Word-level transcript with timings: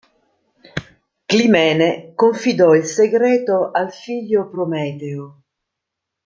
Climene 1.27 2.13
confidò 2.15 2.73
il 2.73 2.85
segreto 2.85 3.69
al 3.69 3.93
figlio 3.93 4.49
Prometeo. 4.49 5.43